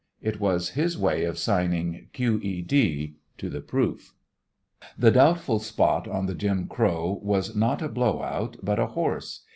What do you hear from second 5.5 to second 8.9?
spot on the Jim Crow was not a blow out, but a